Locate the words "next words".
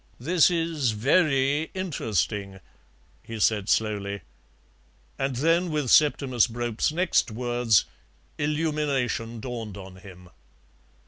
6.91-7.85